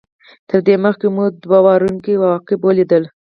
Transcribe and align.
تر 0.49 0.59
دې 0.67 0.75
مخکې 0.85 1.07
مو 1.15 1.25
دوه 1.43 1.59
ورانوونکي 1.65 2.13
عواقب 2.19 2.59
ولیدل. 2.63 3.03